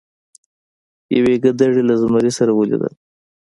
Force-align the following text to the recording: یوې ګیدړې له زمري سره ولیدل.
یوې 1.17 1.35
ګیدړې 1.43 1.81
له 1.89 1.95
زمري 2.01 2.31
سره 2.37 2.51
ولیدل. 2.53 2.93